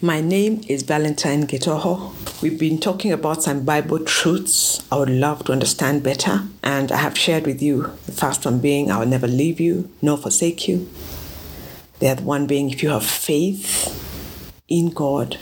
My 0.00 0.20
name 0.20 0.60
is 0.68 0.84
Valentine 0.84 1.48
Getoho. 1.48 2.12
We've 2.40 2.56
been 2.56 2.78
talking 2.78 3.10
about 3.10 3.42
some 3.42 3.64
Bible 3.64 3.98
truths 3.98 4.80
I 4.92 4.96
would 4.96 5.10
love 5.10 5.44
to 5.46 5.52
understand 5.52 6.04
better, 6.04 6.44
and 6.62 6.92
I 6.92 6.98
have 6.98 7.18
shared 7.18 7.46
with 7.46 7.60
you 7.60 7.90
the 8.06 8.12
first 8.12 8.44
one 8.44 8.60
being 8.60 8.92
I 8.92 9.00
will 9.00 9.06
never 9.06 9.26
leave 9.26 9.58
you 9.58 9.90
nor 10.00 10.16
forsake 10.16 10.68
you. 10.68 10.88
The 11.98 12.10
other 12.10 12.22
one 12.22 12.46
being 12.46 12.70
if 12.70 12.80
you 12.80 12.90
have 12.90 13.04
faith 13.04 14.62
in 14.68 14.90
God, 14.90 15.36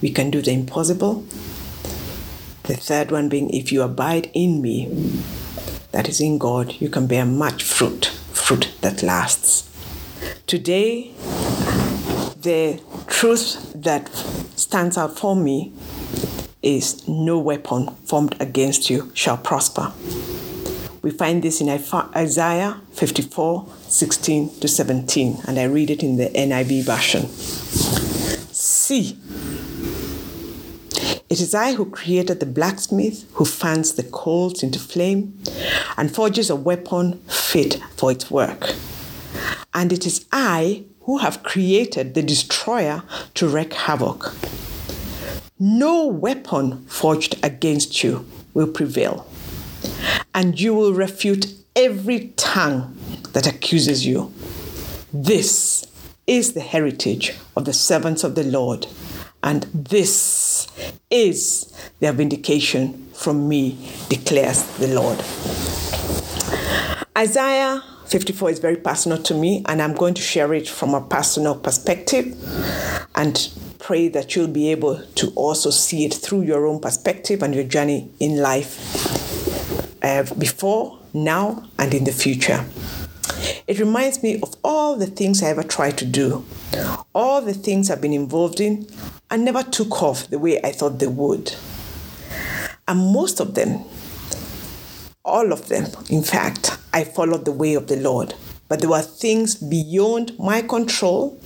we 0.00 0.10
can 0.10 0.30
do 0.30 0.40
the 0.40 0.52
impossible. 0.52 1.26
The 2.62 2.76
third 2.76 3.10
one 3.10 3.28
being 3.28 3.50
if 3.50 3.72
you 3.72 3.82
abide 3.82 4.30
in 4.32 4.62
me, 4.62 4.86
that 5.90 6.08
is 6.08 6.18
in 6.18 6.38
God, 6.38 6.80
you 6.80 6.88
can 6.88 7.06
bear 7.06 7.26
much 7.26 7.62
fruit, 7.62 8.06
fruit 8.06 8.72
that 8.80 9.02
lasts. 9.02 9.68
Today, 10.46 11.12
the 12.40 12.80
truth 13.08 13.72
that 13.74 14.08
stands 14.56 14.98
out 14.98 15.18
for 15.18 15.36
me 15.36 15.72
is 16.62 17.06
no 17.08 17.38
weapon 17.38 17.88
formed 18.06 18.36
against 18.40 18.88
you 18.88 19.10
shall 19.14 19.36
prosper. 19.36 19.92
We 21.02 21.10
find 21.10 21.42
this 21.42 21.60
in 21.60 21.68
Isaiah 21.68 22.80
54 22.92 23.66
16 23.88 24.60
to 24.60 24.68
17, 24.68 25.42
and 25.46 25.58
I 25.58 25.64
read 25.64 25.90
it 25.90 26.02
in 26.02 26.16
the 26.16 26.28
NIV 26.28 26.84
version. 26.84 27.28
See, 28.52 29.18
it 31.28 31.40
is 31.40 31.54
I 31.54 31.72
who 31.72 31.90
created 31.90 32.38
the 32.38 32.46
blacksmith 32.46 33.28
who 33.32 33.44
fans 33.44 33.94
the 33.94 34.04
coals 34.04 34.62
into 34.62 34.78
flame 34.78 35.42
and 35.96 36.14
forges 36.14 36.50
a 36.50 36.56
weapon 36.56 37.18
fit 37.22 37.80
for 37.96 38.12
its 38.12 38.30
work. 38.30 38.74
And 39.74 39.92
it 39.92 40.06
is 40.06 40.26
I 40.30 40.84
who 41.04 41.18
have 41.18 41.42
created 41.42 42.14
the 42.14 42.22
destroyer 42.22 43.02
to 43.34 43.48
wreak 43.48 43.72
havoc. 43.72 44.34
No 45.58 46.06
weapon 46.06 46.84
forged 46.86 47.36
against 47.44 48.02
you 48.02 48.26
will 48.54 48.66
prevail, 48.66 49.26
and 50.34 50.60
you 50.60 50.74
will 50.74 50.92
refute 50.94 51.54
every 51.76 52.28
tongue 52.36 52.96
that 53.32 53.46
accuses 53.46 54.06
you. 54.06 54.32
This 55.12 55.86
is 56.26 56.52
the 56.52 56.60
heritage 56.60 57.34
of 57.56 57.64
the 57.64 57.72
servants 57.72 58.24
of 58.24 58.34
the 58.34 58.44
Lord, 58.44 58.86
and 59.42 59.64
this 59.74 60.66
is 61.10 61.72
their 62.00 62.12
vindication 62.12 63.08
from 63.14 63.48
me, 63.48 63.76
declares 64.08 64.62
the 64.78 64.88
Lord. 64.88 65.18
Isaiah 67.16 67.82
54 68.12 68.50
is 68.50 68.58
very 68.58 68.76
personal 68.76 69.16
to 69.22 69.32
me, 69.32 69.64
and 69.66 69.80
I'm 69.80 69.94
going 69.94 70.12
to 70.12 70.20
share 70.20 70.52
it 70.52 70.68
from 70.68 70.92
a 70.92 71.00
personal 71.00 71.54
perspective 71.54 72.36
and 73.14 73.50
pray 73.78 74.08
that 74.08 74.36
you'll 74.36 74.48
be 74.48 74.70
able 74.70 75.02
to 75.14 75.32
also 75.34 75.70
see 75.70 76.04
it 76.04 76.12
through 76.12 76.42
your 76.42 76.66
own 76.66 76.78
perspective 76.78 77.42
and 77.42 77.54
your 77.54 77.64
journey 77.64 78.10
in 78.20 78.42
life 78.42 78.76
uh, 80.04 80.24
before, 80.34 80.98
now, 81.14 81.66
and 81.78 81.94
in 81.94 82.04
the 82.04 82.12
future. 82.12 82.66
It 83.66 83.78
reminds 83.78 84.22
me 84.22 84.38
of 84.42 84.54
all 84.62 84.98
the 84.98 85.06
things 85.06 85.42
I 85.42 85.46
ever 85.46 85.62
tried 85.62 85.96
to 85.96 86.04
do, 86.04 86.44
all 87.14 87.40
the 87.40 87.54
things 87.54 87.90
I've 87.90 88.02
been 88.02 88.12
involved 88.12 88.60
in, 88.60 88.86
and 89.30 89.42
never 89.42 89.62
took 89.62 90.02
off 90.02 90.28
the 90.28 90.38
way 90.38 90.60
I 90.62 90.72
thought 90.72 90.98
they 90.98 91.06
would. 91.06 91.54
And 92.86 92.98
most 92.98 93.40
of 93.40 93.54
them, 93.54 93.86
all 95.24 95.52
of 95.52 95.68
them, 95.68 95.86
in 96.08 96.22
fact, 96.22 96.76
I 96.92 97.04
followed 97.04 97.44
the 97.44 97.52
way 97.52 97.74
of 97.74 97.86
the 97.86 97.96
Lord. 97.96 98.34
But 98.68 98.80
there 98.80 98.90
were 98.90 99.02
things 99.02 99.54
beyond 99.54 100.38
my 100.38 100.62
control, 100.62 101.38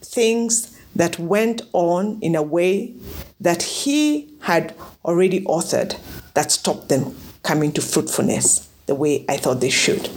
things 0.00 0.78
that 0.94 1.18
went 1.18 1.62
on 1.72 2.18
in 2.20 2.34
a 2.34 2.42
way 2.42 2.94
that 3.40 3.62
He 3.62 4.32
had 4.42 4.74
already 5.04 5.40
authored 5.42 5.98
that 6.34 6.52
stopped 6.52 6.88
them 6.88 7.16
coming 7.42 7.72
to 7.72 7.80
fruitfulness 7.80 8.68
the 8.86 8.94
way 8.94 9.24
I 9.28 9.36
thought 9.36 9.60
they 9.60 9.70
should. 9.70 10.08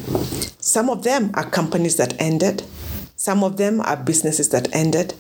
Some 0.60 0.90
of 0.90 1.04
them 1.04 1.32
are 1.34 1.50
companies 1.50 1.98
that 1.98 2.20
ended, 2.20 2.64
some 3.16 3.44
of 3.44 3.58
them 3.58 3.80
are 3.82 3.96
businesses 3.96 4.50
that 4.50 4.74
ended. 4.76 5.14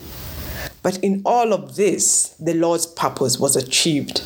But 0.82 0.98
in 0.98 1.22
all 1.26 1.54
of 1.54 1.76
this, 1.76 2.30
the 2.40 2.54
Lord's 2.54 2.86
purpose 2.86 3.40
was 3.40 3.56
achieved. 3.56 4.22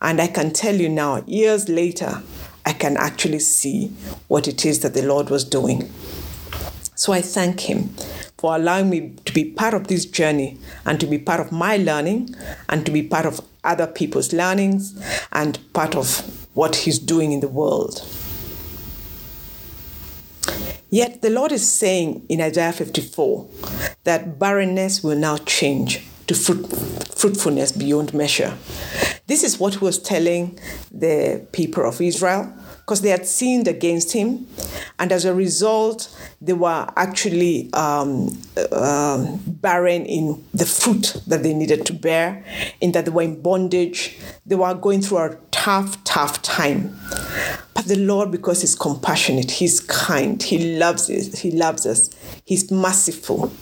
And 0.00 0.20
I 0.20 0.28
can 0.28 0.52
tell 0.52 0.76
you 0.76 0.88
now, 0.88 1.24
years 1.26 1.68
later, 1.68 2.22
I 2.68 2.74
can 2.74 2.98
actually 2.98 3.38
see 3.38 3.86
what 4.28 4.46
it 4.46 4.66
is 4.66 4.80
that 4.80 4.92
the 4.92 5.00
Lord 5.00 5.30
was 5.30 5.42
doing. 5.42 5.90
So 6.96 7.14
I 7.14 7.22
thank 7.22 7.60
Him 7.60 7.94
for 8.36 8.54
allowing 8.54 8.90
me 8.90 9.14
to 9.24 9.32
be 9.32 9.46
part 9.46 9.72
of 9.72 9.88
this 9.88 10.04
journey 10.04 10.58
and 10.84 11.00
to 11.00 11.06
be 11.06 11.16
part 11.16 11.40
of 11.40 11.50
my 11.50 11.78
learning 11.78 12.34
and 12.68 12.84
to 12.84 12.92
be 12.92 13.02
part 13.02 13.24
of 13.24 13.40
other 13.64 13.86
people's 13.86 14.34
learnings 14.34 15.02
and 15.32 15.58
part 15.72 15.96
of 15.96 16.46
what 16.54 16.76
He's 16.76 16.98
doing 16.98 17.32
in 17.32 17.40
the 17.40 17.48
world. 17.48 18.06
Yet 20.90 21.22
the 21.22 21.30
Lord 21.30 21.52
is 21.52 21.66
saying 21.66 22.26
in 22.28 22.42
Isaiah 22.42 22.74
54 22.74 23.48
that 24.04 24.38
barrenness 24.38 25.02
will 25.02 25.16
now 25.16 25.38
change 25.38 26.06
to 26.26 26.34
fruit, 26.34 26.66
fruitfulness 27.16 27.72
beyond 27.72 28.12
measure. 28.12 28.58
This 29.28 29.44
is 29.44 29.60
what 29.60 29.74
he 29.74 29.84
was 29.84 29.98
telling 29.98 30.58
the 30.90 31.46
people 31.52 31.86
of 31.86 32.00
Israel 32.00 32.52
because 32.88 33.02
they 33.02 33.10
had 33.10 33.26
sinned 33.26 33.68
against 33.68 34.12
him, 34.12 34.46
and 34.98 35.12
as 35.12 35.26
a 35.26 35.34
result, 35.34 36.08
they 36.40 36.54
were 36.54 36.88
actually 36.96 37.70
um, 37.74 38.40
uh, 38.72 39.36
barren 39.46 40.06
in 40.06 40.42
the 40.54 40.64
fruit 40.64 41.20
that 41.26 41.42
they 41.42 41.52
needed 41.52 41.84
to 41.84 41.92
bear, 41.92 42.42
in 42.80 42.92
that 42.92 43.04
they 43.04 43.10
were 43.10 43.20
in 43.20 43.42
bondage. 43.42 44.18
They 44.46 44.54
were 44.54 44.72
going 44.72 45.02
through 45.02 45.18
a 45.18 45.36
tough, 45.50 46.02
tough 46.04 46.40
time. 46.40 46.98
But 47.74 47.84
the 47.84 47.96
Lord, 47.96 48.30
because 48.30 48.62
He's 48.62 48.74
compassionate, 48.74 49.50
He's 49.50 49.80
kind, 49.80 50.42
He 50.42 50.78
loves 50.78 51.10
us, 51.10 51.40
He 51.40 51.50
loves 51.50 51.84
us, 51.84 52.08
He's 52.46 52.72
merciful. 52.72 53.52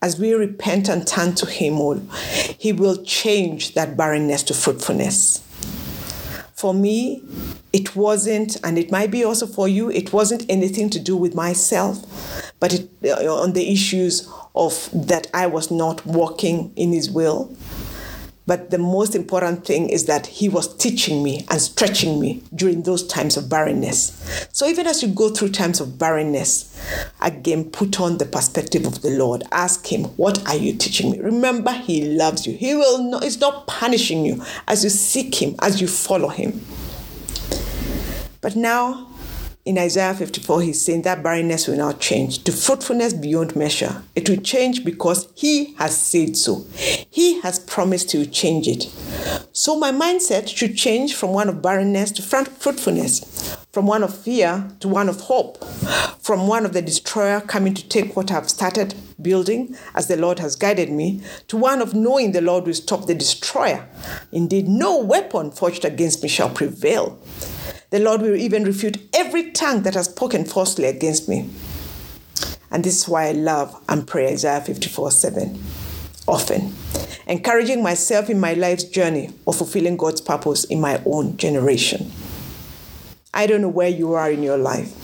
As 0.00 0.18
we 0.18 0.32
repent 0.32 0.88
and 0.88 1.06
turn 1.06 1.34
to 1.36 1.46
Him, 1.46 1.80
all, 1.80 2.00
He 2.58 2.72
will 2.72 3.02
change 3.02 3.74
that 3.74 3.96
barrenness 3.96 4.44
to 4.44 4.54
fruitfulness. 4.54 5.42
For 6.54 6.72
me, 6.72 7.22
it 7.72 7.94
wasn't, 7.96 8.56
and 8.64 8.78
it 8.78 8.90
might 8.90 9.10
be 9.10 9.24
also 9.24 9.46
for 9.46 9.68
you, 9.68 9.90
it 9.90 10.12
wasn't 10.12 10.44
anything 10.48 10.90
to 10.90 11.00
do 11.00 11.16
with 11.16 11.34
myself, 11.34 12.04
but 12.60 12.74
it, 12.74 12.90
uh, 13.04 13.32
on 13.32 13.52
the 13.52 13.72
issues 13.72 14.28
of 14.54 14.88
that 14.92 15.28
I 15.34 15.46
was 15.46 15.70
not 15.70 16.04
walking 16.06 16.72
in 16.76 16.92
His 16.92 17.10
will. 17.10 17.56
But 18.48 18.70
the 18.70 18.78
most 18.78 19.14
important 19.14 19.66
thing 19.66 19.90
is 19.90 20.06
that 20.06 20.26
He 20.26 20.48
was 20.48 20.74
teaching 20.76 21.22
me 21.22 21.44
and 21.50 21.60
stretching 21.60 22.18
me 22.18 22.42
during 22.54 22.82
those 22.82 23.06
times 23.06 23.36
of 23.36 23.50
barrenness. 23.50 24.48
So 24.52 24.66
even 24.66 24.86
as 24.86 25.02
you 25.02 25.08
go 25.08 25.28
through 25.28 25.50
times 25.50 25.82
of 25.82 25.98
barrenness, 25.98 26.74
again, 27.20 27.70
put 27.70 28.00
on 28.00 28.16
the 28.16 28.24
perspective 28.24 28.86
of 28.86 29.02
the 29.02 29.10
Lord. 29.10 29.42
Ask 29.52 29.92
Him, 29.92 30.04
What 30.16 30.48
are 30.48 30.56
you 30.56 30.72
teaching 30.72 31.10
me? 31.10 31.20
Remember, 31.20 31.72
He 31.72 32.16
loves 32.16 32.46
you. 32.46 32.54
He 32.56 32.74
will 32.74 33.10
not, 33.10 33.22
He's 33.22 33.38
not 33.38 33.66
punishing 33.66 34.24
you 34.24 34.42
as 34.66 34.82
you 34.82 34.88
seek 34.88 35.42
Him, 35.42 35.54
as 35.60 35.82
you 35.82 35.86
follow 35.86 36.28
Him. 36.28 36.64
But 38.40 38.56
now, 38.56 39.08
in 39.68 39.76
Isaiah 39.76 40.14
54, 40.14 40.62
he's 40.62 40.82
saying 40.82 41.02
that 41.02 41.22
barrenness 41.22 41.68
will 41.68 41.76
now 41.76 41.92
change 41.92 42.42
to 42.44 42.52
fruitfulness 42.52 43.12
beyond 43.12 43.54
measure. 43.54 44.02
It 44.16 44.26
will 44.26 44.38
change 44.38 44.82
because 44.82 45.30
he 45.34 45.74
has 45.74 45.94
said 45.94 46.38
so. 46.38 46.64
He 47.10 47.42
has 47.42 47.58
promised 47.58 48.08
to 48.10 48.24
change 48.24 48.66
it. 48.66 48.84
So 49.52 49.78
my 49.78 49.92
mindset 49.92 50.48
should 50.48 50.74
change 50.74 51.14
from 51.14 51.34
one 51.34 51.50
of 51.50 51.60
barrenness 51.60 52.12
to 52.12 52.22
fruitfulness, 52.22 53.58
from 53.70 53.86
one 53.86 54.02
of 54.02 54.16
fear 54.16 54.70
to 54.80 54.88
one 54.88 55.06
of 55.06 55.20
hope, 55.20 55.62
from 56.18 56.46
one 56.46 56.64
of 56.64 56.72
the 56.72 56.80
destroyer 56.80 57.42
coming 57.42 57.74
to 57.74 57.86
take 57.86 58.16
what 58.16 58.30
I've 58.30 58.48
started 58.48 58.94
building 59.20 59.76
as 59.94 60.06
the 60.06 60.16
Lord 60.16 60.38
has 60.38 60.56
guided 60.56 60.90
me, 60.90 61.22
to 61.48 61.58
one 61.58 61.82
of 61.82 61.92
knowing 61.92 62.32
the 62.32 62.40
Lord 62.40 62.64
will 62.64 62.72
stop 62.72 63.06
the 63.06 63.14
destroyer. 63.14 63.86
Indeed, 64.32 64.66
no 64.66 64.96
weapon 64.96 65.50
forged 65.50 65.84
against 65.84 66.22
me 66.22 66.30
shall 66.30 66.48
prevail. 66.48 67.20
The 67.90 68.00
Lord 68.00 68.20
will 68.20 68.36
even 68.36 68.64
refute 68.64 68.98
every 69.14 69.50
tongue 69.50 69.82
that 69.82 69.94
has 69.94 70.06
spoken 70.06 70.44
falsely 70.44 70.84
against 70.84 71.28
me. 71.28 71.48
And 72.70 72.84
this 72.84 72.98
is 72.98 73.08
why 73.08 73.28
I 73.28 73.32
love 73.32 73.80
and 73.88 74.06
pray 74.06 74.32
Isaiah 74.32 74.60
54 74.60 75.10
7 75.10 75.58
often, 76.28 76.74
encouraging 77.26 77.82
myself 77.82 78.28
in 78.28 78.38
my 78.38 78.52
life's 78.52 78.84
journey 78.84 79.30
of 79.46 79.56
fulfilling 79.56 79.96
God's 79.96 80.20
purpose 80.20 80.64
in 80.64 80.80
my 80.80 81.02
own 81.06 81.36
generation. 81.38 82.12
I 83.32 83.46
don't 83.46 83.62
know 83.62 83.68
where 83.68 83.88
you 83.88 84.12
are 84.12 84.30
in 84.30 84.42
your 84.42 84.58
life. 84.58 84.94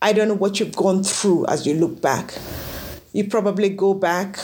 I 0.00 0.12
don't 0.12 0.28
know 0.28 0.34
what 0.34 0.60
you've 0.60 0.76
gone 0.76 1.02
through 1.02 1.46
as 1.46 1.66
you 1.66 1.74
look 1.74 2.00
back. 2.00 2.34
You 3.12 3.24
probably 3.24 3.68
go 3.70 3.92
back 3.92 4.38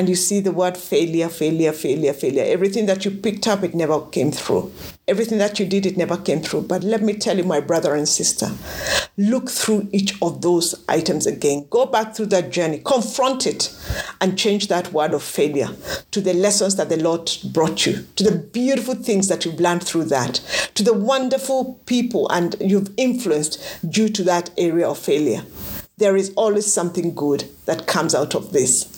and 0.00 0.08
you 0.08 0.14
see 0.14 0.40
the 0.40 0.50
word 0.50 0.78
failure, 0.78 1.28
failure, 1.28 1.72
failure, 1.72 2.14
failure. 2.14 2.44
Everything 2.46 2.86
that 2.86 3.04
you 3.04 3.10
picked 3.10 3.46
up, 3.46 3.62
it 3.62 3.74
never 3.74 4.00
came 4.06 4.32
through. 4.32 4.72
Everything 5.06 5.36
that 5.36 5.60
you 5.60 5.66
did, 5.66 5.84
it 5.84 5.98
never 5.98 6.16
came 6.16 6.40
through. 6.40 6.62
But 6.62 6.82
let 6.82 7.02
me 7.02 7.12
tell 7.12 7.36
you, 7.36 7.44
my 7.44 7.60
brother 7.60 7.94
and 7.94 8.08
sister, 8.08 8.50
look 9.18 9.50
through 9.50 9.90
each 9.92 10.14
of 10.22 10.40
those 10.40 10.74
items 10.88 11.26
again. 11.26 11.66
Go 11.68 11.84
back 11.84 12.14
through 12.14 12.26
that 12.26 12.50
journey, 12.50 12.80
confront 12.82 13.46
it, 13.46 13.78
and 14.22 14.38
change 14.38 14.68
that 14.68 14.90
word 14.90 15.12
of 15.12 15.22
failure 15.22 15.68
to 16.12 16.22
the 16.22 16.32
lessons 16.32 16.76
that 16.76 16.88
the 16.88 16.96
Lord 16.96 17.30
brought 17.52 17.84
you, 17.84 18.06
to 18.16 18.24
the 18.24 18.38
beautiful 18.38 18.94
things 18.94 19.28
that 19.28 19.44
you've 19.44 19.60
learned 19.60 19.84
through 19.84 20.04
that, 20.04 20.40
to 20.76 20.82
the 20.82 20.94
wonderful 20.94 21.78
people 21.84 22.26
and 22.30 22.56
you've 22.58 22.88
influenced 22.96 23.62
due 23.86 24.08
to 24.08 24.22
that 24.22 24.48
area 24.56 24.88
of 24.88 24.96
failure. 24.96 25.42
There 25.98 26.16
is 26.16 26.32
always 26.34 26.72
something 26.72 27.14
good 27.14 27.44
that 27.66 27.86
comes 27.86 28.14
out 28.14 28.34
of 28.34 28.52
this. 28.52 28.89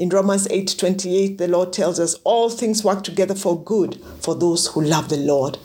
In 0.00 0.08
Romans 0.08 0.48
8:28, 0.48 1.36
the 1.36 1.46
Lord 1.46 1.74
tells 1.74 2.00
us 2.00 2.16
all 2.24 2.48
things 2.48 2.82
work 2.82 3.04
together 3.04 3.34
for 3.34 3.62
good 3.62 4.02
for 4.20 4.34
those 4.34 4.68
who 4.68 4.80
love 4.80 5.10
the 5.10 5.18
Lord. 5.18 5.58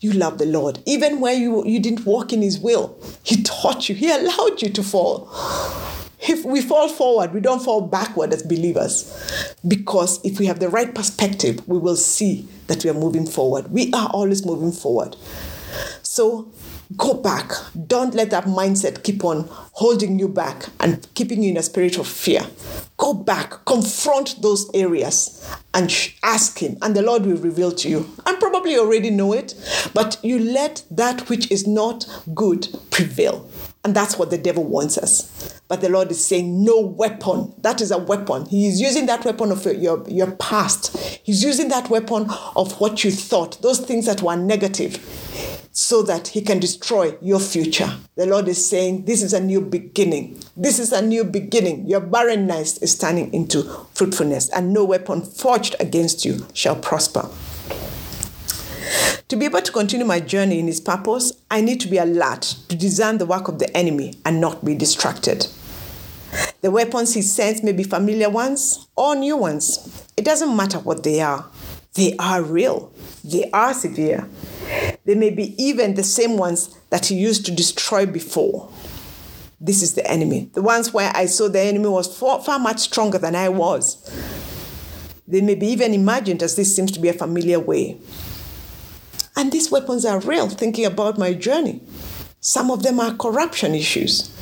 You 0.00 0.12
love 0.12 0.38
the 0.38 0.46
Lord. 0.46 0.80
Even 0.86 1.20
when 1.20 1.40
you, 1.40 1.64
you 1.64 1.78
didn't 1.78 2.04
walk 2.04 2.32
in 2.32 2.42
his 2.42 2.58
will, 2.58 2.98
he 3.22 3.44
taught 3.44 3.88
you, 3.88 3.94
he 3.94 4.10
allowed 4.10 4.60
you 4.60 4.70
to 4.70 4.82
fall. 4.82 5.28
If 6.20 6.44
we 6.44 6.62
fall 6.62 6.88
forward, 6.88 7.32
we 7.32 7.38
don't 7.38 7.62
fall 7.62 7.82
backward 7.82 8.32
as 8.32 8.42
believers. 8.42 9.06
Because 9.66 10.18
if 10.24 10.40
we 10.40 10.46
have 10.46 10.58
the 10.58 10.68
right 10.68 10.92
perspective, 10.92 11.66
we 11.68 11.78
will 11.78 11.94
see 11.94 12.48
that 12.66 12.82
we 12.82 12.90
are 12.90 12.94
moving 12.94 13.24
forward. 13.24 13.70
We 13.70 13.92
are 13.92 14.10
always 14.12 14.44
moving 14.44 14.72
forward. 14.72 15.14
So 16.02 16.50
go 16.96 17.14
back. 17.14 17.50
Don't 17.86 18.14
let 18.14 18.30
that 18.30 18.44
mindset 18.44 19.02
keep 19.02 19.24
on 19.24 19.46
holding 19.50 20.18
you 20.18 20.28
back 20.28 20.66
and 20.80 21.06
keeping 21.14 21.42
you 21.42 21.50
in 21.50 21.56
a 21.56 21.62
spirit 21.62 21.98
of 21.98 22.06
fear. 22.06 22.42
Go 22.96 23.14
back, 23.14 23.64
confront 23.64 24.42
those 24.42 24.70
areas 24.74 25.48
and 25.72 25.90
ask 26.22 26.58
Him, 26.58 26.76
and 26.82 26.94
the 26.94 27.02
Lord 27.02 27.24
will 27.24 27.36
reveal 27.36 27.72
to 27.72 27.88
you. 27.88 28.10
And 28.26 28.38
probably 28.38 28.76
already 28.76 29.10
know 29.10 29.32
it, 29.32 29.54
but 29.94 30.18
you 30.22 30.38
let 30.38 30.84
that 30.90 31.28
which 31.28 31.50
is 31.50 31.66
not 31.66 32.06
good 32.34 32.68
prevail. 32.90 33.48
And 33.82 33.94
that's 33.94 34.18
what 34.18 34.28
the 34.28 34.36
devil 34.36 34.64
wants 34.64 34.98
us. 34.98 35.58
But 35.66 35.80
the 35.80 35.88
Lord 35.88 36.10
is 36.10 36.22
saying, 36.22 36.62
No 36.64 36.80
weapon. 36.80 37.54
That 37.62 37.80
is 37.80 37.90
a 37.90 37.96
weapon. 37.96 38.44
He 38.46 38.66
is 38.66 38.78
using 38.78 39.06
that 39.06 39.24
weapon 39.24 39.50
of 39.50 39.64
your, 39.64 40.06
your 40.06 40.32
past. 40.32 40.94
He's 41.22 41.42
using 41.42 41.68
that 41.68 41.88
weapon 41.88 42.28
of 42.56 42.78
what 42.78 43.04
you 43.04 43.10
thought, 43.10 43.62
those 43.62 43.80
things 43.80 44.04
that 44.04 44.20
were 44.20 44.36
negative 44.36 44.98
so 45.80 46.02
that 46.02 46.28
he 46.28 46.42
can 46.42 46.60
destroy 46.60 47.16
your 47.22 47.40
future. 47.40 47.90
The 48.14 48.26
Lord 48.26 48.48
is 48.48 48.68
saying, 48.68 49.06
This 49.06 49.22
is 49.22 49.32
a 49.32 49.40
new 49.40 49.62
beginning. 49.62 50.38
This 50.54 50.78
is 50.78 50.92
a 50.92 51.00
new 51.00 51.24
beginning. 51.24 51.88
Your 51.88 52.00
barrenness 52.00 52.76
is 52.78 52.98
turning 52.98 53.32
into 53.32 53.62
fruitfulness, 53.94 54.50
and 54.50 54.74
no 54.74 54.84
weapon 54.84 55.22
forged 55.22 55.76
against 55.80 56.26
you 56.26 56.46
shall 56.52 56.76
prosper. 56.76 57.30
To 59.28 59.36
be 59.36 59.46
able 59.46 59.62
to 59.62 59.72
continue 59.72 60.04
my 60.04 60.20
journey 60.20 60.58
in 60.58 60.66
His 60.66 60.82
purpose, 60.82 61.32
I 61.50 61.62
need 61.62 61.80
to 61.80 61.88
be 61.88 61.96
alert 61.96 62.42
to 62.68 62.76
discern 62.76 63.16
the 63.16 63.24
work 63.24 63.48
of 63.48 63.58
the 63.58 63.74
enemy 63.74 64.18
and 64.26 64.38
not 64.38 64.62
be 64.62 64.74
distracted. 64.74 65.46
The 66.60 66.70
weapons 66.70 67.14
He 67.14 67.22
sends 67.22 67.62
may 67.62 67.72
be 67.72 67.84
familiar 67.84 68.28
ones 68.28 68.86
or 68.96 69.16
new 69.16 69.38
ones. 69.38 70.04
It 70.18 70.26
doesn't 70.26 70.54
matter 70.54 70.78
what 70.78 71.04
they 71.04 71.22
are, 71.22 71.46
they 71.94 72.16
are 72.18 72.42
real, 72.42 72.92
they 73.24 73.50
are 73.50 73.72
severe, 73.72 74.28
they 75.10 75.16
may 75.16 75.30
be 75.30 75.60
even 75.60 75.94
the 75.96 76.04
same 76.04 76.36
ones 76.36 76.78
that 76.90 77.06
he 77.06 77.16
used 77.16 77.44
to 77.44 77.50
destroy 77.50 78.06
before. 78.06 78.70
This 79.60 79.82
is 79.82 79.94
the 79.94 80.08
enemy. 80.08 80.50
The 80.54 80.62
ones 80.62 80.94
where 80.94 81.10
I 81.16 81.26
saw 81.26 81.48
the 81.48 81.58
enemy 81.58 81.88
was 81.88 82.16
far, 82.16 82.40
far 82.40 82.60
much 82.60 82.78
stronger 82.78 83.18
than 83.18 83.34
I 83.34 83.48
was. 83.48 84.08
They 85.26 85.40
may 85.40 85.56
be 85.56 85.66
even 85.66 85.94
imagined 85.94 86.44
as 86.44 86.54
this 86.54 86.76
seems 86.76 86.92
to 86.92 87.00
be 87.00 87.08
a 87.08 87.12
familiar 87.12 87.58
way. 87.58 87.98
And 89.34 89.50
these 89.50 89.68
weapons 89.68 90.04
are 90.04 90.20
real, 90.20 90.48
thinking 90.48 90.86
about 90.86 91.18
my 91.18 91.34
journey. 91.34 91.80
Some 92.38 92.70
of 92.70 92.84
them 92.84 93.00
are 93.00 93.12
corruption 93.16 93.74
issues. 93.74 94.32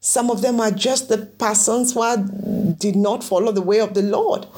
Some 0.00 0.32
of 0.32 0.42
them 0.42 0.58
are 0.58 0.72
just 0.72 1.10
the 1.10 1.18
persons 1.18 1.94
who 1.94 2.74
did 2.76 2.96
not 2.96 3.22
follow 3.22 3.52
the 3.52 3.62
way 3.62 3.78
of 3.78 3.94
the 3.94 4.02
Lord 4.02 4.48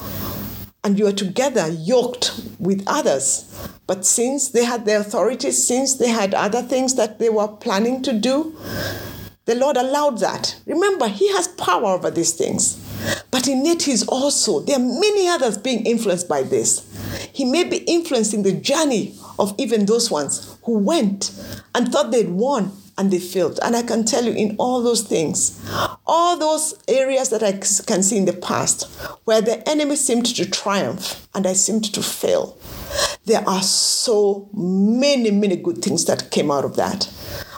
and 0.84 0.98
you 0.98 1.06
are 1.06 1.12
together 1.12 1.68
yoked 1.68 2.38
with 2.58 2.84
others. 2.86 3.50
But 3.86 4.04
since 4.04 4.50
they 4.50 4.64
had 4.64 4.84
the 4.84 5.00
authority, 5.00 5.50
since 5.50 5.94
they 5.94 6.10
had 6.10 6.34
other 6.34 6.62
things 6.62 6.94
that 6.96 7.18
they 7.18 7.30
were 7.30 7.48
planning 7.48 8.02
to 8.02 8.12
do, 8.12 8.54
the 9.46 9.54
Lord 9.54 9.76
allowed 9.76 10.18
that. 10.18 10.56
Remember, 10.66 11.08
He 11.08 11.32
has 11.32 11.48
power 11.48 11.86
over 11.86 12.10
these 12.10 12.32
things. 12.32 12.80
But 13.30 13.48
in 13.48 13.66
it, 13.66 13.82
He's 13.82 14.06
also, 14.06 14.60
there 14.60 14.76
are 14.76 14.78
many 14.78 15.26
others 15.28 15.58
being 15.58 15.84
influenced 15.84 16.28
by 16.28 16.42
this. 16.42 16.86
He 17.32 17.44
may 17.44 17.64
be 17.64 17.78
influencing 17.78 18.42
the 18.42 18.52
journey 18.52 19.14
of 19.38 19.54
even 19.58 19.86
those 19.86 20.10
ones 20.10 20.56
who 20.64 20.78
went 20.78 21.32
and 21.74 21.90
thought 21.90 22.10
they'd 22.10 22.30
won 22.30 22.72
and 22.96 23.10
they 23.10 23.18
failed. 23.18 23.58
And 23.62 23.74
I 23.74 23.82
can 23.82 24.04
tell 24.04 24.24
you 24.24 24.32
in 24.32 24.56
all 24.58 24.82
those 24.82 25.02
things, 25.02 25.60
all 26.06 26.36
those 26.36 26.74
areas 26.86 27.30
that 27.30 27.42
I 27.42 27.52
can 27.86 28.02
see 28.02 28.16
in 28.18 28.24
the 28.26 28.32
past 28.32 28.84
where 29.24 29.40
the 29.40 29.66
enemy 29.68 29.96
seemed 29.96 30.26
to 30.26 30.50
triumph 30.50 31.26
and 31.34 31.46
I 31.46 31.54
seemed 31.54 31.92
to 31.94 32.02
fail, 32.02 32.58
there 33.24 33.46
are 33.48 33.62
so 33.62 34.48
many, 34.52 35.30
many 35.30 35.56
good 35.56 35.78
things 35.78 36.04
that 36.04 36.30
came 36.30 36.50
out 36.50 36.64
of 36.64 36.76
that. 36.76 37.10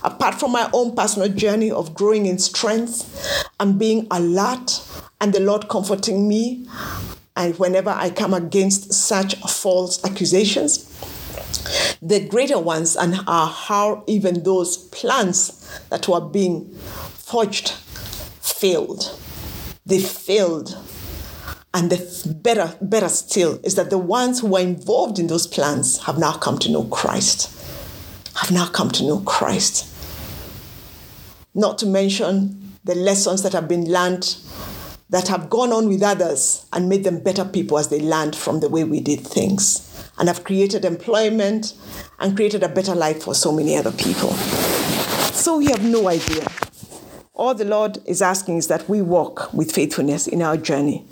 Apart 0.04 0.36
from 0.36 0.52
my 0.52 0.70
own 0.72 0.94
personal 0.94 1.28
journey 1.28 1.70
of 1.70 1.94
growing 1.94 2.26
in 2.26 2.38
strength 2.38 3.48
and 3.58 3.78
being 3.78 4.06
alert, 4.10 4.80
and 5.20 5.32
the 5.32 5.40
Lord 5.40 5.68
comforting 5.68 6.28
me, 6.28 6.68
and 7.36 7.58
whenever 7.58 7.90
I 7.90 8.10
come 8.10 8.32
against 8.32 8.92
such 8.92 9.34
false 9.40 10.04
accusations, 10.04 10.92
the 12.00 12.26
greater 12.28 12.58
ones 12.58 12.96
and 12.96 13.16
are 13.26 13.48
how 13.48 14.04
even 14.06 14.44
those 14.44 14.76
plans 14.88 15.80
that 15.90 16.06
were 16.06 16.20
being 16.20 16.72
forged 16.74 17.74
failed. 18.58 19.18
They 19.84 20.00
failed. 20.00 20.76
And 21.74 21.90
the 21.90 22.34
better, 22.42 22.74
better 22.80 23.08
still 23.08 23.60
is 23.62 23.74
that 23.74 23.90
the 23.90 23.98
ones 23.98 24.40
who 24.40 24.48
were 24.48 24.60
involved 24.60 25.18
in 25.18 25.26
those 25.26 25.46
plans 25.46 26.04
have 26.04 26.18
now 26.18 26.32
come 26.32 26.58
to 26.60 26.72
know 26.72 26.84
Christ. 26.84 27.52
Have 28.36 28.50
now 28.50 28.66
come 28.66 28.90
to 28.92 29.04
know 29.04 29.20
Christ. 29.20 29.92
Not 31.54 31.78
to 31.78 31.86
mention 31.86 32.72
the 32.84 32.94
lessons 32.94 33.42
that 33.42 33.52
have 33.52 33.68
been 33.68 33.90
learned 33.90 34.36
that 35.10 35.28
have 35.28 35.50
gone 35.50 35.72
on 35.72 35.88
with 35.88 36.02
others 36.02 36.66
and 36.72 36.88
made 36.88 37.04
them 37.04 37.22
better 37.22 37.44
people 37.44 37.78
as 37.78 37.88
they 37.88 38.00
learned 38.00 38.34
from 38.34 38.60
the 38.60 38.68
way 38.68 38.84
we 38.84 39.00
did 39.00 39.20
things 39.20 40.10
and 40.18 40.28
have 40.28 40.44
created 40.44 40.84
employment 40.84 41.74
and 42.18 42.34
created 42.34 42.62
a 42.62 42.68
better 42.68 42.94
life 42.94 43.22
for 43.22 43.34
so 43.34 43.52
many 43.52 43.76
other 43.76 43.92
people. 43.92 44.32
So 45.32 45.58
we 45.58 45.66
have 45.66 45.84
no 45.84 46.08
idea. 46.08 46.46
All 47.36 47.54
the 47.54 47.66
Lord 47.66 47.98
is 48.06 48.22
asking 48.22 48.56
is 48.56 48.68
that 48.68 48.88
we 48.88 49.02
walk 49.02 49.52
with 49.52 49.70
faithfulness 49.70 50.26
in 50.26 50.40
our 50.40 50.56
journey. 50.56 51.04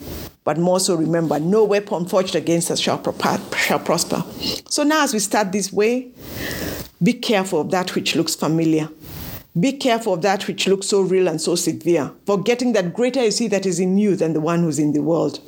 But 0.42 0.56
more 0.56 0.80
so, 0.80 0.94
remember, 0.94 1.38
no 1.38 1.64
weapon 1.64 2.06
forged 2.06 2.34
against 2.34 2.70
us 2.70 2.80
shall, 2.80 3.02
shall 3.54 3.78
prosper. 3.78 4.24
So 4.70 4.84
now, 4.84 5.04
as 5.04 5.12
we 5.12 5.18
start 5.18 5.52
this 5.52 5.70
way, 5.70 6.12
be 7.02 7.12
careful 7.12 7.60
of 7.60 7.70
that 7.72 7.94
which 7.94 8.16
looks 8.16 8.34
familiar. 8.34 8.88
Be 9.60 9.72
careful 9.72 10.14
of 10.14 10.22
that 10.22 10.48
which 10.48 10.66
looks 10.66 10.86
so 10.86 11.02
real 11.02 11.28
and 11.28 11.38
so 11.38 11.56
severe, 11.56 12.10
forgetting 12.24 12.72
that 12.72 12.94
greater 12.94 13.20
is 13.20 13.36
He 13.36 13.46
that 13.48 13.66
is 13.66 13.78
in 13.78 13.98
you 13.98 14.16
than 14.16 14.32
the 14.32 14.40
one 14.40 14.62
who's 14.62 14.78
in 14.78 14.94
the 14.94 15.02
world. 15.02 15.40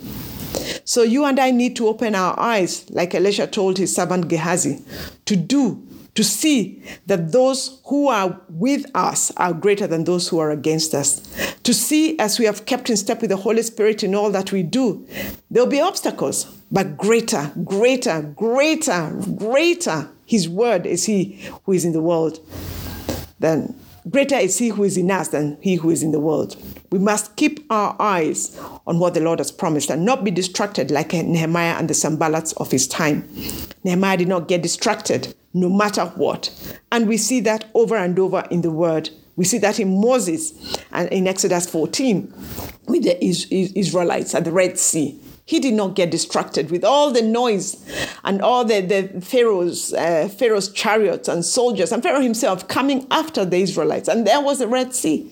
So 0.84 1.02
you 1.02 1.24
and 1.24 1.40
I 1.40 1.52
need 1.52 1.74
to 1.76 1.88
open 1.88 2.14
our 2.14 2.38
eyes, 2.38 2.88
like 2.90 3.14
Elisha 3.14 3.46
told 3.46 3.78
his 3.78 3.94
servant 3.94 4.28
Gehazi, 4.28 4.84
to 5.24 5.36
do, 5.36 5.82
to 6.16 6.24
see 6.24 6.82
that 7.06 7.30
those 7.30 7.80
who 7.86 8.08
are 8.08 8.40
with 8.48 8.86
us 8.94 9.30
are 9.36 9.52
greater 9.52 9.86
than 9.86 10.04
those 10.04 10.28
who 10.28 10.38
are 10.38 10.50
against 10.50 10.94
us. 10.94 11.20
To 11.62 11.72
see 11.72 12.18
as 12.18 12.38
we 12.38 12.46
have 12.46 12.64
kept 12.64 12.90
in 12.90 12.96
step 12.96 13.20
with 13.20 13.30
the 13.30 13.36
Holy 13.36 13.62
Spirit 13.62 14.02
in 14.02 14.14
all 14.14 14.30
that 14.32 14.50
we 14.50 14.62
do, 14.62 15.06
there'll 15.50 15.68
be 15.68 15.80
obstacles, 15.80 16.44
but 16.72 16.96
greater, 16.96 17.52
greater, 17.64 18.22
greater, 18.22 19.14
greater. 19.36 20.08
His 20.24 20.48
word 20.48 20.86
is 20.86 21.04
He 21.04 21.48
who 21.64 21.72
is 21.72 21.84
in 21.84 21.92
the 21.92 22.02
world. 22.02 22.40
Then 23.38 23.78
Greater 24.08 24.36
is 24.36 24.58
he 24.58 24.68
who 24.68 24.84
is 24.84 24.96
in 24.96 25.10
us 25.10 25.28
than 25.28 25.58
he 25.60 25.74
who 25.74 25.90
is 25.90 26.04
in 26.04 26.12
the 26.12 26.20
world. 26.20 26.56
We 26.92 27.00
must 27.00 27.34
keep 27.34 27.66
our 27.70 27.96
eyes 27.98 28.56
on 28.86 29.00
what 29.00 29.14
the 29.14 29.20
Lord 29.20 29.40
has 29.40 29.50
promised 29.50 29.90
and 29.90 30.04
not 30.04 30.22
be 30.22 30.30
distracted 30.30 30.92
like 30.92 31.12
Nehemiah 31.12 31.74
and 31.76 31.90
the 31.90 31.94
Sanballats 31.94 32.56
of 32.58 32.70
his 32.70 32.86
time. 32.86 33.28
Nehemiah 33.82 34.18
did 34.18 34.28
not 34.28 34.46
get 34.46 34.62
distracted 34.62 35.34
no 35.56 35.70
matter 35.70 36.04
what. 36.04 36.50
And 36.92 37.08
we 37.08 37.16
see 37.16 37.40
that 37.40 37.64
over 37.74 37.96
and 37.96 38.18
over 38.18 38.46
in 38.50 38.60
the 38.60 38.70
word. 38.70 39.10
We 39.36 39.44
see 39.44 39.58
that 39.58 39.80
in 39.80 40.00
Moses 40.00 40.78
and 40.92 41.08
in 41.10 41.26
Exodus 41.26 41.68
14 41.68 42.32
with 42.86 43.04
the 43.04 43.24
Israelites 43.24 44.34
at 44.34 44.44
the 44.44 44.52
Red 44.52 44.78
Sea. 44.78 45.20
He 45.46 45.60
did 45.60 45.74
not 45.74 45.94
get 45.94 46.10
distracted 46.10 46.70
with 46.70 46.84
all 46.84 47.10
the 47.10 47.22
noise 47.22 47.76
and 48.24 48.42
all 48.42 48.64
the, 48.64 48.80
the 48.80 49.20
Pharaoh's, 49.20 49.94
uh, 49.94 50.28
Pharaoh's 50.28 50.70
chariots 50.72 51.28
and 51.28 51.44
soldiers 51.44 51.92
and 51.92 52.02
Pharaoh 52.02 52.20
himself 52.20 52.66
coming 52.68 53.06
after 53.10 53.44
the 53.44 53.58
Israelites. 53.58 54.08
And 54.08 54.26
there 54.26 54.40
was 54.40 54.58
the 54.58 54.68
Red 54.68 54.94
Sea. 54.94 55.30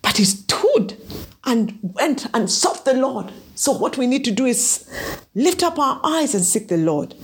But 0.00 0.16
he 0.16 0.24
stood 0.24 0.96
and 1.44 1.78
went 1.82 2.26
and 2.32 2.50
sought 2.50 2.84
the 2.84 2.94
Lord, 2.94 3.32
So, 3.54 3.72
what 3.72 3.98
we 3.98 4.06
need 4.06 4.24
to 4.24 4.30
do 4.30 4.46
is 4.46 4.88
lift 5.34 5.62
up 5.62 5.78
our 5.78 6.00
eyes 6.04 6.34
and 6.34 6.44
seek 6.44 6.68
the 6.68 6.76
Lord, 6.76 7.14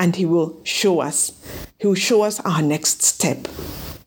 and 0.00 0.16
He 0.16 0.24
will 0.24 0.58
show 0.64 1.00
us. 1.00 1.30
He 1.78 1.86
will 1.86 1.94
show 1.94 2.22
us 2.22 2.40
our 2.40 2.62
next 2.62 3.02
step. 3.02 3.46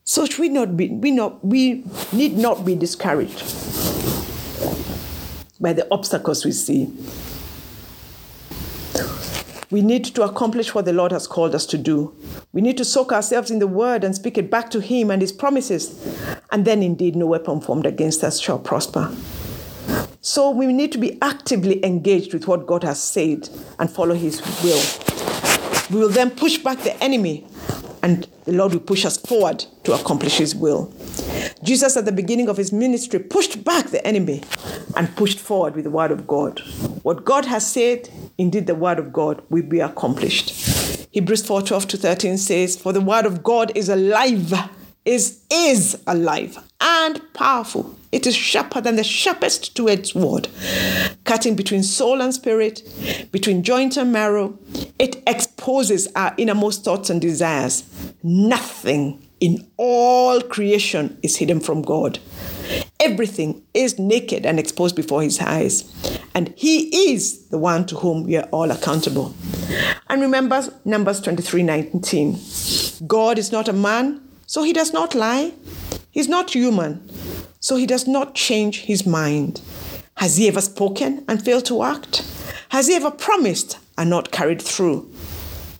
So 0.03 0.27
we 0.37 0.49
not 0.49 0.75
be 0.75 0.89
we 0.89 1.11
not 1.11 1.45
we 1.45 1.85
need 2.11 2.35
not 2.35 2.65
be 2.65 2.75
discouraged 2.75 3.41
by 5.61 5.71
the 5.71 5.87
obstacles 5.91 6.43
we 6.43 6.51
see. 6.51 6.91
We 9.71 9.81
need 9.81 10.05
to 10.05 10.23
accomplish 10.23 10.75
what 10.75 10.85
the 10.85 10.93
Lord 10.93 11.11
has 11.11 11.25
called 11.25 11.55
us 11.55 11.65
to 11.67 11.77
do. 11.77 12.13
We 12.51 12.61
need 12.61 12.77
to 12.77 12.85
soak 12.85 13.11
ourselves 13.11 13.49
in 13.49 13.59
the 13.59 13.65
word 13.65 14.03
and 14.03 14.13
speak 14.13 14.37
it 14.37 14.51
back 14.51 14.69
to 14.71 14.81
Him 14.81 15.09
and 15.09 15.21
His 15.21 15.31
promises. 15.31 15.99
And 16.51 16.65
then 16.65 16.83
indeed 16.83 17.15
no 17.15 17.27
weapon 17.27 17.61
formed 17.61 17.85
against 17.85 18.23
us 18.23 18.39
shall 18.39 18.59
prosper. 18.59 19.15
So 20.21 20.51
we 20.51 20.67
need 20.67 20.91
to 20.91 20.97
be 20.97 21.17
actively 21.21 21.83
engaged 21.83 22.33
with 22.33 22.47
what 22.47 22.65
God 22.67 22.83
has 22.83 23.01
said 23.01 23.49
and 23.79 23.89
follow 23.89 24.15
His 24.15 24.41
will. 24.63 25.02
We 25.93 25.99
will 25.99 26.09
then 26.09 26.31
push 26.31 26.57
back 26.57 26.79
the 26.79 27.01
enemy 27.03 27.45
and 28.01 28.27
the 28.45 28.51
Lord 28.51 28.73
will 28.73 28.81
push 28.81 29.05
us 29.05 29.17
forward 29.17 29.65
to 29.83 29.93
accomplish 29.93 30.37
His 30.37 30.55
will. 30.55 30.91
Jesus, 31.63 31.95
at 31.95 32.03
the 32.03 32.11
beginning 32.11 32.49
of 32.49 32.57
his 32.57 32.73
ministry, 32.73 33.19
pushed 33.19 33.63
back 33.63 33.87
the 33.87 34.05
enemy 34.05 34.43
and 34.97 35.15
pushed 35.15 35.39
forward 35.39 35.75
with 35.75 35.85
the 35.85 35.89
word 35.89 36.11
of 36.11 36.27
God. 36.27 36.59
What 37.03 37.23
God 37.23 37.45
has 37.45 37.69
said, 37.69 38.09
indeed, 38.37 38.67
the 38.67 38.75
word 38.75 38.99
of 38.99 39.13
God 39.13 39.41
will 39.49 39.63
be 39.63 39.79
accomplished. 39.79 40.49
Hebrews 41.11 41.45
4 41.45 41.61
12 41.61 41.87
to 41.87 41.97
13 41.97 42.37
says, 42.37 42.75
For 42.75 42.91
the 42.91 42.99
word 42.99 43.25
of 43.25 43.43
God 43.43 43.71
is 43.75 43.87
alive, 43.87 44.53
is, 45.05 45.41
is 45.51 46.01
alive 46.07 46.57
and 46.79 47.21
powerful. 47.33 47.97
It 48.11 48.27
is 48.27 48.35
sharper 48.35 48.79
than 48.79 48.95
the 48.95 49.03
sharpest 49.03 49.75
two 49.75 49.89
edged 49.89 50.13
sword, 50.13 50.47
cutting 51.23 51.55
between 51.55 51.83
soul 51.83 52.21
and 52.21 52.33
spirit, 52.33 52.83
between 53.31 53.63
joint 53.63 53.97
and 53.97 54.11
marrow. 54.11 54.57
It 54.99 55.21
exposes 55.25 56.07
our 56.15 56.33
innermost 56.37 56.83
thoughts 56.83 57.09
and 57.09 57.19
desires. 57.19 57.83
Nothing 58.21 59.27
in 59.39 59.67
all 59.77 60.41
creation 60.41 61.17
is 61.21 61.37
hidden 61.37 61.59
from 61.59 61.81
God. 61.81 62.19
Everything 62.99 63.61
is 63.73 63.99
naked 63.99 64.45
and 64.45 64.57
exposed 64.57 64.95
before 64.95 65.21
his 65.21 65.39
eyes. 65.41 65.91
And 66.33 66.53
he 66.55 67.11
is 67.11 67.47
the 67.47 67.57
one 67.57 67.85
to 67.87 67.95
whom 67.95 68.23
we 68.23 68.37
are 68.37 68.47
all 68.51 68.71
accountable. 68.71 69.35
And 70.07 70.21
remember 70.21 70.63
Numbers 70.85 71.19
23 71.19 71.63
19. 71.63 72.39
God 73.05 73.37
is 73.37 73.51
not 73.51 73.67
a 73.67 73.73
man, 73.73 74.21
so 74.45 74.63
he 74.63 74.73
does 74.73 74.93
not 74.93 75.15
lie. 75.15 75.53
He's 76.11 76.27
not 76.27 76.53
human, 76.53 77.09
so 77.59 77.75
he 77.75 77.85
does 77.85 78.07
not 78.07 78.35
change 78.35 78.81
his 78.81 79.05
mind. 79.05 79.61
Has 80.17 80.37
he 80.37 80.47
ever 80.47 80.61
spoken 80.61 81.25
and 81.27 81.43
failed 81.43 81.65
to 81.65 81.83
act? 81.83 82.23
Has 82.69 82.87
he 82.87 82.95
ever 82.95 83.11
promised 83.11 83.79
and 83.97 84.09
not 84.09 84.31
carried 84.31 84.61
through? 84.61 85.09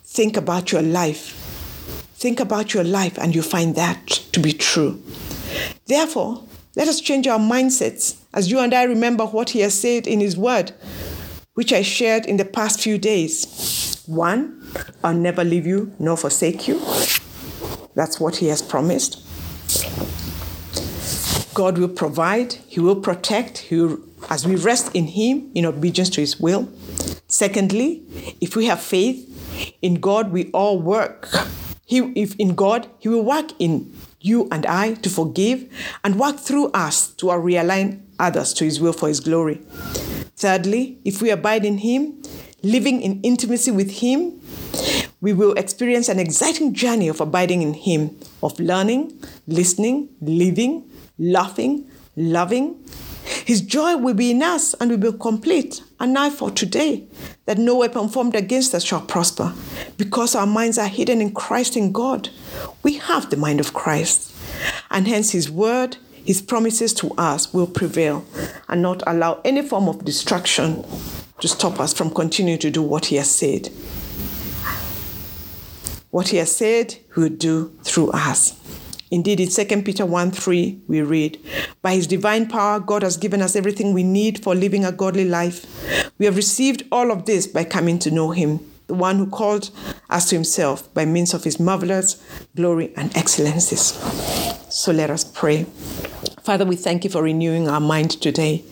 Think 0.04 0.38
about 0.38 0.72
your 0.72 0.82
life 0.82 1.40
Think 2.24 2.40
about 2.40 2.74
your 2.74 2.86
life 2.86 3.18
and 3.18 3.36
you 3.36 3.42
find 3.42 3.76
that 3.76 4.08
to 4.32 4.40
be 4.40 4.54
true. 4.54 5.04
Therefore, 5.88 6.42
let 6.74 6.88
us 6.88 7.02
change 7.02 7.28
our 7.28 7.38
mindsets 7.38 8.16
as 8.34 8.50
you 8.50 8.60
and 8.60 8.74
I 8.74 8.84
remember 8.84 9.26
what 9.26 9.50
He 9.50 9.60
has 9.60 9.78
said 9.78 10.08
in 10.08 10.22
His 10.22 10.38
Word, 10.38 10.72
which 11.56 11.74
I 11.74 11.82
shared 11.82 12.26
in 12.26 12.38
the 12.38 12.46
past 12.46 12.80
few 12.80 12.98
days. 12.98 14.02
One, 14.06 14.66
I'll 15.04 15.14
never 15.14 15.44
leave 15.44 15.68
you 15.68 15.92
nor 16.00 16.16
forsake 16.16 16.66
you. 16.66 16.80
That's 17.96 18.20
what 18.20 18.38
He 18.38 18.48
has 18.48 18.62
promised. 18.62 19.20
God 21.54 21.78
will 21.78 21.90
provide, 21.90 22.54
He 22.68 22.80
will 22.80 23.00
protect, 23.00 23.60
He 23.60 23.76
will, 23.78 24.00
as 24.30 24.48
we 24.48 24.56
rest 24.56 24.96
in 24.96 25.08
Him 25.08 25.52
in 25.54 25.66
obedience 25.66 26.10
to 26.12 26.22
His 26.22 26.40
will. 26.40 26.70
Secondly, 27.28 28.04
if 28.42 28.56
we 28.56 28.66
have 28.66 28.82
faith 28.82 29.76
in 29.82 29.96
God, 29.96 30.32
we 30.32 30.50
all 30.52 30.80
work 30.80 31.30
he, 31.86 32.00
if 32.16 32.36
in 32.38 32.56
God, 32.56 32.88
He 33.00 33.10
will 33.10 33.24
work 33.24 33.52
in 33.60 33.94
you 34.20 34.48
and 34.52 34.66
I 34.66 34.96
to 34.96 35.10
forgive 35.10 35.70
and 36.04 36.20
work 36.20 36.40
through 36.40 36.72
us 36.72 37.08
to 37.16 37.28
realign 37.28 38.02
others 38.18 38.54
to 38.54 38.66
His 38.66 38.80
will 38.80 38.94
for 38.94 39.10
His 39.10 39.20
glory. 39.20 39.62
Thirdly, 40.36 40.98
if 41.06 41.22
we 41.22 41.30
abide 41.30 41.66
in 41.66 41.80
Him, 41.80 42.24
living 42.64 43.02
in 43.02 43.22
intimacy 43.22 43.72
with 43.72 44.00
Him, 44.00 44.42
we 45.24 45.32
will 45.32 45.54
experience 45.54 46.10
an 46.10 46.20
exciting 46.20 46.74
journey 46.74 47.08
of 47.08 47.22
abiding 47.22 47.62
in 47.62 47.74
Him, 47.74 48.14
of 48.44 48.60
learning, 48.60 49.18
listening, 49.48 50.10
living, 50.20 50.84
laughing, 51.18 51.90
loving, 52.18 52.76
his 53.46 53.62
joy 53.62 53.96
will 53.96 54.14
be 54.14 54.32
in 54.32 54.44
us 54.44 54.74
and 54.76 54.90
we 54.90 54.98
will 54.98 55.18
complete. 55.18 55.82
And 55.98 56.14
now 56.14 56.30
for 56.30 56.52
today, 56.52 57.06
that 57.46 57.58
no 57.58 57.78
weapon 57.78 58.10
formed 58.10 58.36
against 58.36 58.76
us 58.76 58.84
shall 58.84 59.02
prosper, 59.02 59.54
because 59.98 60.36
our 60.36 60.46
minds 60.46 60.78
are 60.78 60.88
hidden 60.88 61.22
in 61.22 61.34
Christ 61.34 61.78
in 61.78 61.94
God. 61.94 62.30
We 62.84 62.98
have 62.98 63.30
the 63.30 63.38
mind 63.38 63.62
of 63.62 63.74
Christ, 63.74 64.36
and 64.92 65.08
hence 65.08 65.32
His 65.32 65.50
word, 65.50 65.96
His 66.26 66.42
promises 66.42 66.94
to 66.96 67.12
us 67.18 67.54
will 67.54 67.68
prevail, 67.68 68.26
and 68.68 68.82
not 68.82 69.04
allow 69.08 69.40
any 69.46 69.62
form 69.62 69.88
of 69.88 70.04
distraction 70.04 70.84
to 71.40 71.48
stop 71.48 71.80
us 71.80 71.94
from 71.94 72.14
continuing 72.14 72.60
to 72.60 72.72
do 72.72 72.82
what 72.82 73.06
He 73.06 73.16
has 73.16 73.32
said. 73.32 73.70
What 76.14 76.28
He 76.28 76.38
has 76.38 76.56
said, 76.56 76.94
He 76.94 77.20
will 77.20 77.30
do 77.30 77.76
through 77.82 78.12
us. 78.12 78.54
Indeed, 79.10 79.40
in 79.40 79.50
2 79.50 79.82
Peter 79.82 80.06
1 80.06 80.30
3, 80.30 80.82
we 80.88 81.02
read, 81.02 81.40
By 81.82 81.96
his 81.96 82.06
divine 82.06 82.48
power, 82.48 82.80
God 82.80 83.02
has 83.02 83.18
given 83.18 83.42
us 83.42 83.56
everything 83.56 83.94
we 83.94 84.04
need 84.04 84.44
for 84.44 84.54
living 84.54 84.86
a 84.86 84.92
godly 84.92 85.26
life. 85.26 85.66
We 86.20 86.28
have 86.28 86.36
received 86.36 86.84
all 86.92 87.12
of 87.12 87.26
this 87.26 87.48
by 87.48 87.64
coming 87.64 87.98
to 87.98 88.12
know 88.12 88.30
him, 88.30 88.60
the 88.86 88.94
one 88.94 89.18
who 89.18 89.28
called 89.28 89.72
us 90.12 90.30
to 90.30 90.36
himself 90.36 90.94
by 90.94 91.04
means 91.04 91.34
of 91.34 91.46
his 91.46 91.60
marvelous 91.60 92.24
glory 92.56 92.94
and 92.96 93.16
excellencies. 93.18 94.00
So 94.70 94.92
let 94.92 95.10
us 95.10 95.24
pray. 95.24 95.64
Father, 96.44 96.64
we 96.64 96.76
thank 96.76 97.04
you 97.04 97.10
for 97.10 97.24
renewing 97.24 97.68
our 97.68 97.80
mind 97.80 98.22
today 98.22 98.64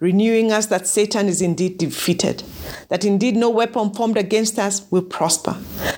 renewing 0.00 0.50
us 0.50 0.66
that 0.66 0.88
Satan 0.88 1.28
is 1.28 1.40
indeed 1.40 1.78
defeated, 1.78 2.42
that 2.88 3.04
indeed 3.04 3.36
no 3.36 3.50
weapon 3.50 3.92
formed 3.92 4.16
against 4.16 4.58
us 4.58 4.90
will 4.90 5.02
prosper, 5.02 5.56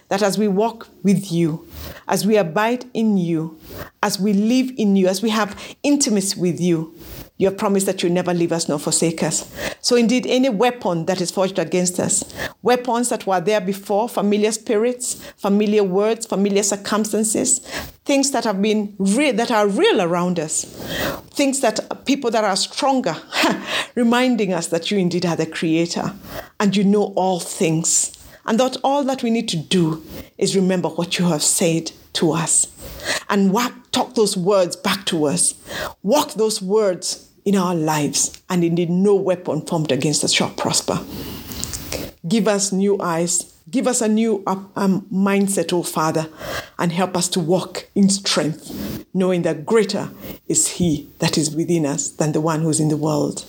that 0.08 0.22
as 0.22 0.36
we 0.36 0.48
walk 0.48 0.88
with 1.02 1.32
you, 1.32 1.66
as 2.08 2.26
we 2.26 2.36
abide 2.36 2.84
in 2.92 3.16
you, 3.16 3.58
as 4.02 4.18
we 4.18 4.32
live 4.32 4.72
in 4.76 4.96
you, 4.96 5.06
as 5.06 5.22
we 5.22 5.30
have 5.30 5.58
intimacy 5.82 6.38
with 6.38 6.60
you, 6.60 6.94
you 7.42 7.48
have 7.48 7.58
promised 7.58 7.86
that 7.86 8.04
you 8.04 8.08
never 8.08 8.32
leave 8.32 8.52
us 8.52 8.68
nor 8.68 8.78
forsake 8.78 9.20
us. 9.20 9.52
So, 9.80 9.96
indeed, 9.96 10.28
any 10.28 10.48
weapon 10.48 11.06
that 11.06 11.20
is 11.20 11.32
forged 11.32 11.58
against 11.58 11.98
us, 11.98 12.22
weapons 12.62 13.08
that 13.08 13.26
were 13.26 13.40
there 13.40 13.60
before, 13.60 14.08
familiar 14.08 14.52
spirits, 14.52 15.14
familiar 15.38 15.82
words, 15.82 16.24
familiar 16.24 16.62
circumstances, 16.62 17.58
things 18.04 18.30
that 18.30 18.44
have 18.44 18.62
been 18.62 18.94
real, 18.96 19.34
that 19.34 19.50
are 19.50 19.66
real 19.66 20.00
around 20.00 20.38
us, 20.38 20.66
things 21.30 21.58
that 21.62 21.80
people 22.06 22.30
that 22.30 22.44
are 22.44 22.54
stronger, 22.54 23.16
reminding 23.96 24.52
us 24.52 24.68
that 24.68 24.92
you 24.92 24.98
indeed 24.98 25.26
are 25.26 25.34
the 25.34 25.44
creator 25.44 26.14
and 26.60 26.76
you 26.76 26.84
know 26.84 27.12
all 27.16 27.40
things. 27.40 28.16
And 28.46 28.60
that 28.60 28.76
all 28.84 29.02
that 29.02 29.24
we 29.24 29.30
need 29.30 29.48
to 29.48 29.56
do 29.56 30.04
is 30.38 30.54
remember 30.54 30.90
what 30.90 31.18
you 31.18 31.24
have 31.24 31.42
said 31.42 31.90
to 32.12 32.30
us 32.30 32.68
and 33.28 33.52
walk, 33.52 33.72
talk 33.90 34.14
those 34.14 34.36
words 34.36 34.76
back 34.76 35.04
to 35.06 35.24
us. 35.24 35.54
Walk 36.04 36.34
those 36.34 36.62
words 36.62 37.31
in 37.44 37.56
our 37.56 37.74
lives, 37.74 38.42
and 38.48 38.64
indeed 38.64 38.90
no 38.90 39.14
weapon 39.14 39.60
formed 39.62 39.92
against 39.92 40.24
us 40.24 40.32
shall 40.32 40.50
prosper. 40.50 41.00
Give 42.26 42.46
us 42.46 42.72
new 42.72 43.00
eyes, 43.00 43.52
give 43.70 43.86
us 43.86 44.00
a 44.00 44.08
new 44.08 44.42
um, 44.46 45.06
mindset, 45.12 45.72
oh 45.72 45.82
Father, 45.82 46.28
and 46.78 46.92
help 46.92 47.16
us 47.16 47.28
to 47.30 47.40
walk 47.40 47.88
in 47.94 48.08
strength, 48.08 49.06
knowing 49.12 49.42
that 49.42 49.66
greater 49.66 50.10
is 50.46 50.68
He 50.68 51.08
that 51.18 51.36
is 51.36 51.54
within 51.54 51.86
us 51.86 52.10
than 52.10 52.32
the 52.32 52.40
one 52.40 52.62
who's 52.62 52.80
in 52.80 52.88
the 52.88 52.96
world. 52.96 53.44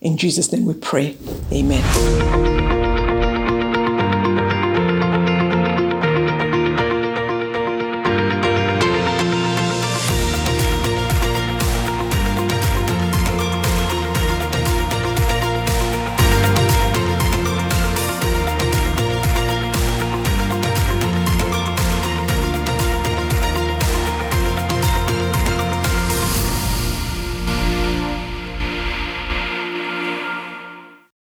In 0.00 0.16
Jesus' 0.16 0.52
name 0.52 0.64
we 0.64 0.74
pray. 0.74 1.16
Amen. 1.52 2.77